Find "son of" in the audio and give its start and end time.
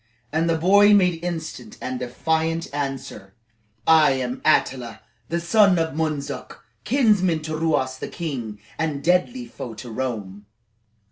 5.39-5.93